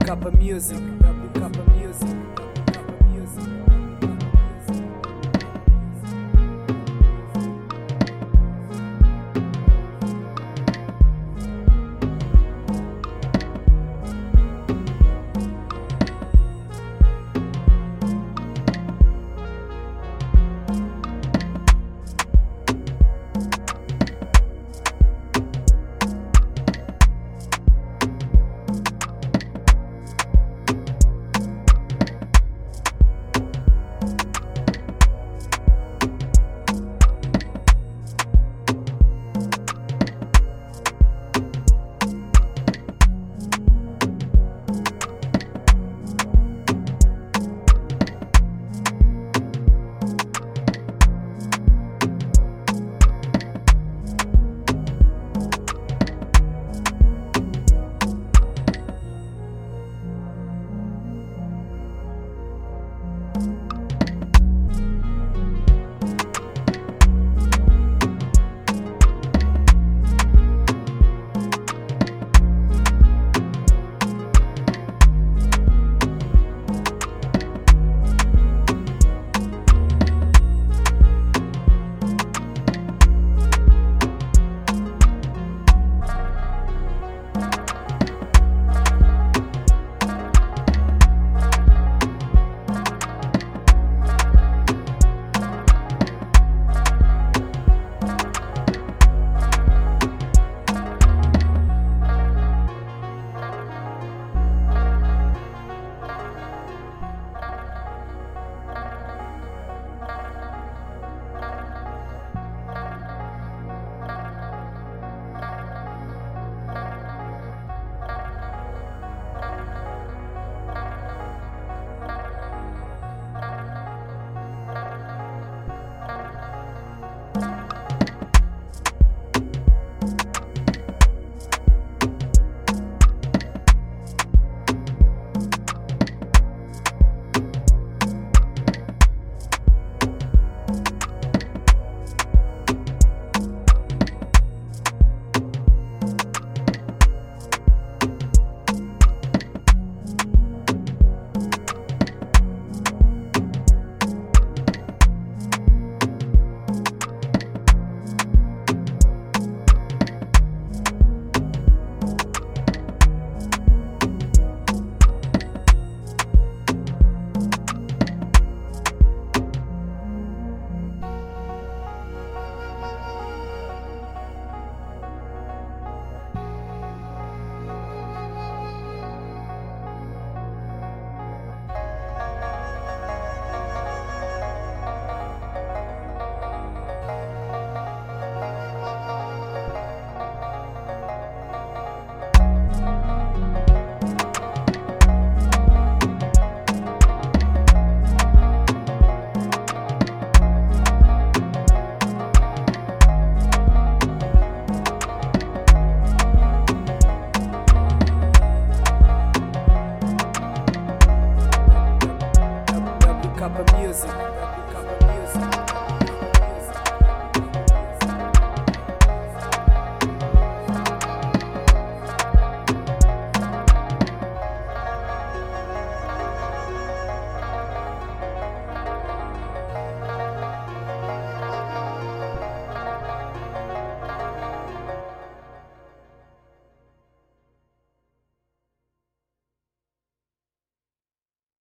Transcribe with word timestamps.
cup 0.00 0.24
of 0.24 0.38
Music, 0.38 0.78
cup 1.34 1.56
of 1.56 1.68
Music. 1.76 2.51